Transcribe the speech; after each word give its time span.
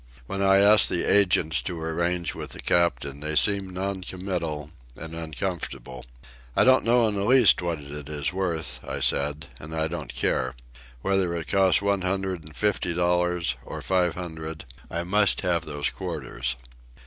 When 0.25 0.41
I 0.41 0.57
asked 0.57 0.89
the 0.89 1.03
agents 1.03 1.61
to 1.61 1.79
arrange 1.79 2.33
with 2.33 2.53
the 2.53 2.59
captain 2.59 3.19
they 3.19 3.35
seemed 3.35 3.71
non 3.71 4.01
committal 4.01 4.71
and 4.95 5.13
uncomfortable. 5.13 6.03
"I 6.55 6.63
don't 6.63 6.83
know 6.83 7.07
in 7.07 7.13
the 7.13 7.23
least 7.23 7.61
what 7.61 7.77
it 7.79 8.09
is 8.09 8.33
worth," 8.33 8.79
I 8.83 8.99
said. 8.99 9.49
"And 9.59 9.75
I 9.75 9.87
don't 9.87 10.11
care. 10.11 10.55
Whether 11.03 11.35
it 11.35 11.49
costs 11.49 11.83
one 11.83 12.01
hundred 12.01 12.43
and 12.43 12.55
fifty 12.55 12.95
dollars 12.95 13.57
or 13.63 13.83
five 13.83 14.15
hundred, 14.15 14.65
I 14.89 15.03
must 15.03 15.41
have 15.41 15.65
those 15.65 15.91
quarters." 15.91 16.55